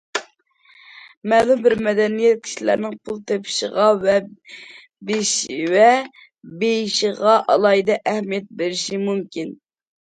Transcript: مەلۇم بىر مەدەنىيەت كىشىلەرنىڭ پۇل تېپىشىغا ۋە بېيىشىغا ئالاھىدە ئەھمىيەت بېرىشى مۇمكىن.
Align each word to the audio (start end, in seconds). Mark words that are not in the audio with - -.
مەلۇم 1.33 1.61
بىر 1.67 1.75
مەدەنىيەت 1.87 2.41
كىشىلەرنىڭ 2.47 2.95
پۇل 3.11 3.19
تېپىشىغا 3.33 3.87
ۋە 4.07 4.17
بېيىشىغا 5.13 7.39
ئالاھىدە 7.39 8.01
ئەھمىيەت 8.13 8.51
بېرىشى 8.65 9.03
مۇمكىن. 9.09 9.57